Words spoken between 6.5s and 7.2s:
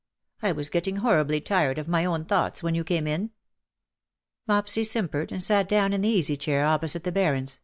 opposite the